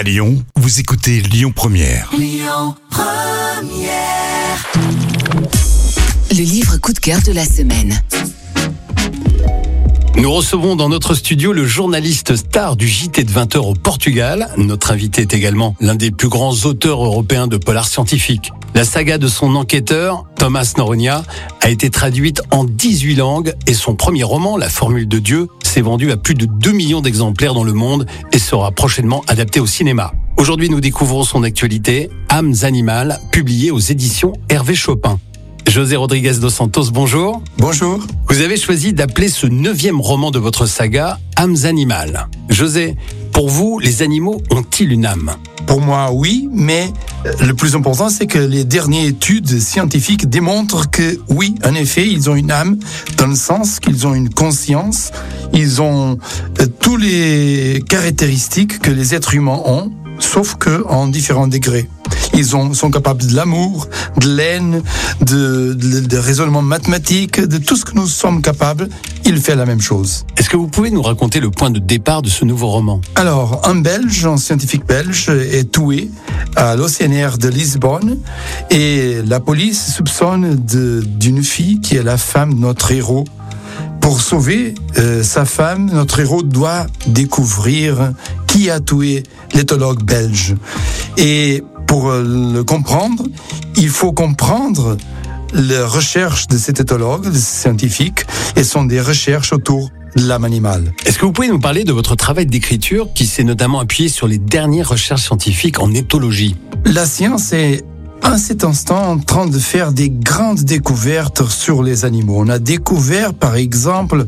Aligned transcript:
À 0.00 0.02
Lyon, 0.02 0.42
vous 0.56 0.80
écoutez 0.80 1.20
Lyon 1.20 1.52
Première. 1.54 2.10
Le 6.30 6.42
livre 6.42 6.78
coup 6.78 6.94
de 6.94 6.98
cœur 6.98 7.20
de 7.20 7.32
la 7.32 7.44
semaine. 7.44 8.02
Nous 10.16 10.32
recevons 10.32 10.74
dans 10.74 10.88
notre 10.88 11.14
studio 11.14 11.52
le 11.52 11.66
journaliste 11.66 12.34
star 12.34 12.76
du 12.76 12.88
JT 12.88 13.24
de 13.24 13.30
20h 13.30 13.58
au 13.58 13.74
Portugal. 13.74 14.48
Notre 14.56 14.90
invité 14.90 15.20
est 15.20 15.34
également 15.34 15.76
l'un 15.80 15.96
des 15.96 16.10
plus 16.10 16.30
grands 16.30 16.54
auteurs 16.64 17.04
européens 17.04 17.46
de 17.46 17.58
polar 17.58 17.86
scientifique. 17.86 18.52
La 18.74 18.84
saga 18.84 19.18
de 19.18 19.28
son 19.28 19.54
enquêteur, 19.54 20.24
Thomas 20.36 20.72
Noronia, 20.78 21.24
a 21.60 21.68
été 21.68 21.90
traduite 21.90 22.40
en 22.50 22.64
18 22.64 23.16
langues 23.16 23.54
et 23.66 23.74
son 23.74 23.96
premier 23.96 24.22
roman, 24.22 24.56
La 24.56 24.70
Formule 24.70 25.08
de 25.08 25.18
Dieu, 25.18 25.48
s'est 25.70 25.82
vendu 25.82 26.10
à 26.10 26.16
plus 26.16 26.34
de 26.34 26.46
2 26.46 26.72
millions 26.72 27.00
d'exemplaires 27.00 27.54
dans 27.54 27.62
le 27.62 27.72
monde 27.72 28.04
et 28.32 28.40
sera 28.40 28.72
prochainement 28.72 29.22
adapté 29.28 29.60
au 29.60 29.66
cinéma. 29.66 30.12
Aujourd'hui, 30.36 30.68
nous 30.68 30.80
découvrons 30.80 31.22
son 31.22 31.44
actualité, 31.44 32.10
Âmes 32.28 32.54
animales, 32.62 33.20
publié 33.30 33.70
aux 33.70 33.78
éditions 33.78 34.32
Hervé 34.48 34.74
Chopin. 34.74 35.20
José 35.68 35.94
Rodriguez 35.94 36.32
dos 36.40 36.50
Santos, 36.50 36.90
bonjour. 36.90 37.40
Bonjour. 37.56 38.00
Vous 38.28 38.40
avez 38.40 38.56
choisi 38.56 38.92
d'appeler 38.92 39.28
ce 39.28 39.46
neuvième 39.46 40.00
roman 40.00 40.32
de 40.32 40.40
votre 40.40 40.66
saga 40.66 41.20
Âmes 41.38 41.58
animales. 41.62 42.26
José, 42.48 42.96
pour 43.32 43.48
vous, 43.48 43.78
les 43.78 44.02
animaux 44.02 44.42
ont-ils 44.50 44.92
une 44.92 45.06
âme? 45.06 45.32
Pour 45.66 45.80
moi, 45.80 46.10
oui, 46.12 46.48
mais 46.52 46.92
euh, 47.26 47.32
le 47.46 47.54
plus 47.54 47.74
important, 47.76 48.08
c'est 48.08 48.26
que 48.26 48.38
les 48.38 48.64
dernières 48.64 49.06
études 49.06 49.60
scientifiques 49.60 50.28
démontrent 50.28 50.90
que 50.90 51.18
oui, 51.28 51.54
en 51.64 51.74
effet, 51.74 52.08
ils 52.08 52.28
ont 52.28 52.34
une 52.34 52.50
âme, 52.50 52.78
dans 53.16 53.28
le 53.28 53.36
sens 53.36 53.78
qu'ils 53.78 54.06
ont 54.06 54.14
une 54.14 54.30
conscience, 54.30 55.12
ils 55.52 55.80
ont 55.80 56.18
euh, 56.60 56.66
tous 56.80 56.96
les 56.96 57.82
caractéristiques 57.88 58.80
que 58.80 58.90
les 58.90 59.14
êtres 59.14 59.34
humains 59.34 59.60
ont, 59.64 59.92
sauf 60.18 60.56
que 60.56 60.84
en 60.88 61.06
différents 61.06 61.48
degrés. 61.48 61.88
Ils 62.34 62.56
ont, 62.56 62.74
sont 62.74 62.90
capables 62.90 63.24
de 63.24 63.34
l'amour, 63.34 63.88
de 64.20 64.28
l'aine, 64.28 64.82
de, 65.20 65.74
de, 65.74 66.00
de 66.00 66.16
raisonnement 66.16 66.62
mathématique, 66.62 67.40
de 67.40 67.58
tout 67.58 67.76
ce 67.76 67.84
que 67.84 67.94
nous 67.94 68.06
sommes 68.06 68.42
capables. 68.42 68.88
Il 69.24 69.40
fait 69.40 69.54
la 69.54 69.66
même 69.66 69.80
chose. 69.80 70.24
Est-ce 70.36 70.48
que 70.48 70.56
vous 70.56 70.66
pouvez 70.66 70.90
nous 70.90 71.02
raconter 71.02 71.40
le 71.40 71.50
point 71.50 71.70
de 71.70 71.78
départ 71.78 72.22
de 72.22 72.28
ce 72.28 72.44
nouveau 72.44 72.68
roman? 72.68 73.00
Alors, 73.14 73.60
un 73.64 73.76
Belge, 73.76 74.26
un 74.26 74.36
scientifique 74.36 74.86
belge, 74.86 75.28
est 75.28 75.70
tué 75.70 76.10
à 76.56 76.74
l'OCNR 76.76 77.38
de 77.38 77.48
Lisbonne 77.48 78.18
et 78.70 79.20
la 79.26 79.40
police 79.40 79.94
soupçonne 79.94 80.56
d'une 80.56 81.42
fille 81.42 81.80
qui 81.80 81.96
est 81.96 82.02
la 82.02 82.16
femme 82.16 82.54
de 82.54 82.60
notre 82.60 82.92
héros. 82.92 83.24
Pour 84.00 84.20
sauver 84.20 84.74
euh, 84.98 85.22
sa 85.22 85.44
femme, 85.44 85.90
notre 85.92 86.20
héros 86.20 86.42
doit 86.42 86.86
découvrir 87.06 88.12
qui 88.46 88.70
a 88.70 88.80
tué 88.80 89.22
l'éthologue 89.54 90.02
belge. 90.02 90.56
Et 91.16 91.62
pour 91.86 92.08
euh, 92.08 92.22
le 92.54 92.64
comprendre, 92.64 93.24
il 93.76 93.90
faut 93.90 94.12
comprendre 94.12 94.96
les 95.52 95.82
recherches 95.82 96.46
de 96.46 96.56
cet 96.56 96.80
éthologue, 96.80 97.30
de 97.30 97.38
et 98.56 98.64
sont 98.64 98.84
des 98.84 99.00
recherches 99.00 99.52
autour 99.52 99.90
de 100.16 100.26
l'âme 100.26 100.44
animale. 100.44 100.92
Est-ce 101.06 101.18
que 101.18 101.24
vous 101.24 101.32
pouvez 101.32 101.48
nous 101.48 101.60
parler 101.60 101.84
de 101.84 101.92
votre 101.92 102.16
travail 102.16 102.46
d'écriture 102.46 103.08
qui 103.14 103.26
s'est 103.26 103.44
notamment 103.44 103.80
appuyé 103.80 104.08
sur 104.08 104.26
les 104.26 104.38
dernières 104.38 104.88
recherches 104.88 105.22
scientifiques 105.22 105.80
en 105.80 105.92
éthologie? 105.92 106.56
La 106.84 107.06
science 107.06 107.52
est 107.52 107.84
à 108.22 108.38
cet 108.38 108.64
instant 108.64 109.10
en 109.12 109.18
train 109.18 109.46
de 109.46 109.58
faire 109.58 109.92
des 109.92 110.10
grandes 110.10 110.60
découvertes 110.60 111.48
sur 111.48 111.82
les 111.82 112.04
animaux. 112.04 112.36
On 112.38 112.48
a 112.48 112.58
découvert 112.58 113.34
par 113.34 113.56
exemple 113.56 114.26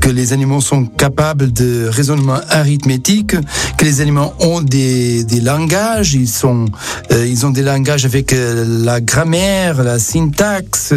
que 0.00 0.10
les 0.10 0.32
animaux 0.32 0.60
sont 0.60 0.86
capables 0.86 1.52
de 1.52 1.86
raisonnement 1.88 2.40
arithmétique, 2.48 3.36
que 3.78 3.84
les 3.84 4.00
animaux 4.00 4.32
ont 4.40 4.60
des, 4.60 5.22
des 5.22 5.40
langages, 5.40 6.14
ils, 6.14 6.28
sont, 6.28 6.66
euh, 7.12 7.26
ils 7.26 7.46
ont 7.46 7.50
des 7.50 7.62
langages 7.62 8.04
avec 8.04 8.32
euh, 8.32 8.64
la 8.84 9.00
grammaire, 9.00 9.82
la 9.84 10.00
syntaxe. 10.00 10.92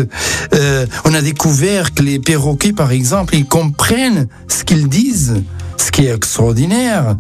Euh, 0.54 0.88
on 1.04 1.14
a 1.14 1.22
découvert 1.22 1.94
que 1.94 2.02
les 2.02 2.20
perroquets, 2.20 2.74
par 2.74 2.92
exemple, 2.92 3.36
ils 3.36 3.46
comprennent 3.46 4.28
ce 4.48 4.64
qu'ils 4.64 4.88
disent 4.88 5.36
ce 5.78 5.92
qui 5.92 6.06
est 6.06 6.14
extraordinaire. 6.14 7.16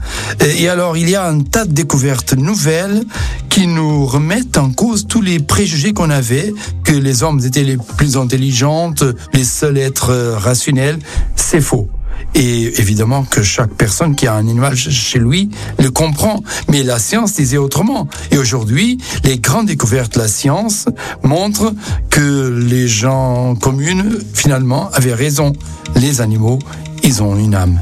Et 0.58 0.68
alors, 0.70 0.98
il 0.98 1.10
y 1.10 1.16
a 1.16 1.28
un 1.28 1.42
tas 1.42 1.66
de 1.66 1.74
découvertes 1.74 2.34
nouvelles 2.34 3.04
qui 3.50 3.68
nous 3.68 4.06
remettent 4.06 4.58
en 4.58 4.72
cause 4.72 5.08
tous 5.08 5.22
les 5.22 5.40
préjugés 5.40 5.94
qu'on 5.94 6.10
avait, 6.10 6.54
que 6.84 6.94
les 6.94 7.24
hommes 7.24 7.42
étaient 7.46 7.64
les 7.64 7.78
plus 7.98 8.18
intelligentes, 8.18 9.04
les 9.34 9.44
seuls 9.44 9.78
êtres 9.78 10.12
euh, 10.12 10.38
rationnels. 10.38 11.00
C'est 11.36 11.62
faux. 11.62 11.90
Et 12.34 12.80
évidemment 12.80 13.24
que 13.24 13.44
chaque 13.44 13.72
personne 13.74 14.16
qui 14.16 14.26
a 14.28 14.34
un 14.34 14.40
animal 14.40 14.78
ch- 14.78 14.94
chez 14.94 15.20
lui 15.20 15.50
le 15.80 15.90
comprend. 15.92 16.42
Mais 16.70 16.84
la 16.84 17.00
science 17.00 17.34
disait 17.34 17.58
autrement. 17.58 18.08
Et 18.32 18.38
aujourd'hui, 18.38 18.98
les 19.24 19.40
grandes 19.40 19.68
découvertes 19.68 20.16
de 20.16 20.20
la 20.20 20.28
science 20.28 20.86
montrent 21.24 21.74
que 22.10 22.50
les 22.68 22.88
gens 22.88 23.56
communes, 23.56 24.18
finalement, 24.34 24.90
avaient 24.94 25.14
raison. 25.14 25.54
Les 25.96 26.20
animaux, 26.20 26.60
ils 27.04 27.22
ont 27.22 27.38
une 27.38 27.56
âme. 27.56 27.82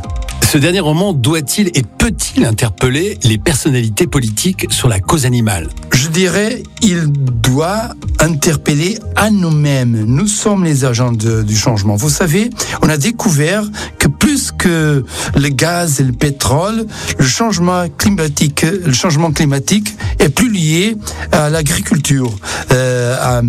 Ce 0.54 0.60
dernier 0.60 0.82
roman 0.82 1.14
doit-il 1.14 1.70
et 1.70 1.82
peut-il 1.82 2.46
interpeller 2.46 3.18
les 3.24 3.40
personnalités 3.40 4.06
politiques 4.06 4.68
sur 4.70 4.88
la 4.88 5.00
cause 5.00 5.26
animale? 5.26 5.68
Je 5.92 6.10
dirais, 6.10 6.62
il 6.84 7.08
doit 7.08 7.96
interpeller 8.20 9.00
à 9.16 9.32
nous-mêmes. 9.32 10.04
Nous 10.06 10.28
sommes 10.28 10.64
les 10.64 10.86
agents 10.86 11.12
du 11.12 11.58
changement. 11.58 11.96
Vous 11.96 12.12
savez, 12.12 12.52
on 12.84 12.90
a 12.90 12.98
découvert 12.98 13.64
que 13.98 14.08
que 14.64 15.04
le 15.36 15.50
gaz 15.50 16.00
et 16.00 16.04
le 16.06 16.14
pétrole, 16.14 16.86
le 17.20 17.26
changement 17.26 17.86
climatique, 17.98 18.66
le 18.86 18.94
changement 18.94 19.32
climatique 19.34 19.94
est 20.20 20.30
plus 20.30 20.50
lié 20.50 20.96
à 21.34 21.50
l'agriculture, 21.50 22.32
euh, 22.72 23.18
à 23.20 23.42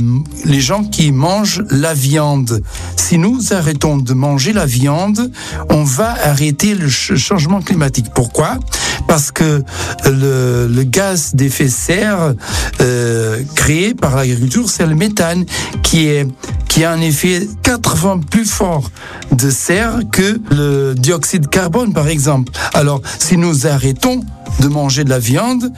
les 0.45 0.61
gens 0.61 0.83
qui 0.83 1.13
mangent 1.13 1.63
la 1.71 1.95
viande. 1.95 2.63
Si 2.97 3.17
nous 3.19 3.53
arrêtons 3.53 3.97
de 3.97 4.13
manger 4.13 4.53
la 4.53 4.67
viande, 4.67 5.31
on 5.71 5.85
va 5.85 6.17
arrêter 6.25 6.75
le 6.75 6.89
ch- 6.91 7.17
changement 7.17 7.61
climatique. 7.63 8.07
Pourquoi? 8.13 8.59
Parce 9.07 9.31
que 9.31 9.63
le, 10.07 10.83
gaz 10.83 11.31
d'effet 11.35 11.65
de 11.67 11.71
serre 11.71 12.35
euh, 12.81 13.41
créé 13.55 13.95
par 13.95 14.17
l'agriculture, 14.17 14.69
c'est 14.69 14.87
le 14.87 14.97
méthane 14.97 15.45
qui 15.85 16.07
est 16.07 16.27
qui 16.75 16.83
a 16.83 16.91
un 16.91 17.01
effet 17.01 17.49
quatre 17.63 17.97
fois 17.97 18.19
plus 18.29 18.51
fort 18.51 18.91
de 19.31 19.49
serre 19.49 20.01
que 20.11 20.41
le 20.51 20.95
dioxyde 20.97 21.43
de 21.43 21.47
carbone, 21.47 21.93
par 21.93 22.09
exemple. 22.09 22.53
Alors, 22.73 23.01
si 23.21 23.37
nous 23.37 23.69
arrêtons 23.69 24.25
de 24.59 24.67
manger 24.67 25.05
de 25.05 25.11
la 25.11 25.21
viande, 25.21 25.73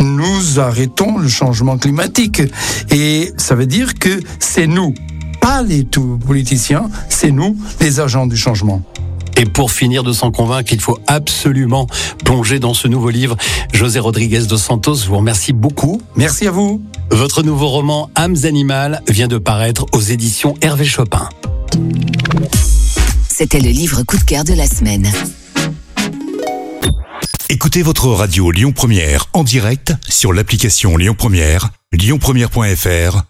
nous 0.00 0.58
arrêtons 0.58 1.18
le 1.18 1.28
changement 1.28 1.78
climatique. 1.78 2.42
Et 2.90 3.32
ça 3.36 3.54
veut 3.54 3.66
dire 3.66 3.94
que 3.94 4.18
c'est 4.40 4.66
nous, 4.66 4.92
pas 5.40 5.62
les 5.62 5.84
tout 5.84 6.18
politiciens, 6.26 6.90
c'est 7.08 7.30
nous, 7.30 7.56
les 7.80 8.00
agents 8.00 8.26
du 8.26 8.36
changement. 8.36 8.82
Et 9.40 9.46
pour 9.46 9.72
finir 9.72 10.02
de 10.02 10.12
s'en 10.12 10.30
convaincre, 10.30 10.70
il 10.74 10.82
faut 10.82 10.98
absolument 11.06 11.86
plonger 12.26 12.58
dans 12.58 12.74
ce 12.74 12.88
nouveau 12.88 13.08
livre. 13.08 13.38
José 13.72 13.98
Rodriguez 13.98 14.40
dos 14.40 14.58
Santos, 14.58 14.96
je 14.96 15.06
vous 15.06 15.16
remercie 15.16 15.54
beaucoup. 15.54 16.02
Merci 16.14 16.46
à 16.46 16.50
vous. 16.50 16.82
Votre 17.10 17.42
nouveau 17.42 17.68
roman 17.68 18.10
Âmes 18.18 18.36
animales 18.44 19.00
vient 19.08 19.28
de 19.28 19.38
paraître 19.38 19.86
aux 19.94 20.00
éditions 20.00 20.52
Hervé 20.60 20.84
Chopin. 20.84 21.26
C'était 23.30 23.60
le 23.60 23.70
livre 23.70 24.02
coup 24.02 24.18
de 24.18 24.24
cœur 24.24 24.44
de 24.44 24.52
la 24.52 24.66
semaine. 24.66 25.10
Écoutez 27.48 27.80
votre 27.80 28.08
radio 28.08 28.50
Lyon 28.50 28.72
Première 28.72 29.24
en 29.32 29.42
direct 29.42 29.94
sur 30.06 30.34
l'application 30.34 30.98
Lyon 30.98 31.14
Première, 31.16 31.70
lyonpremière.fr 31.92 33.29